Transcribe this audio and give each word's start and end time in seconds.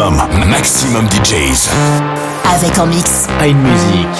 Maximum, 0.00 0.48
maximum 0.48 1.08
DJs. 1.10 1.68
Avec 2.54 2.78
en 2.78 2.86
mix. 2.86 3.26
À 3.38 3.46
une 3.46 3.60
musique. 3.60 4.19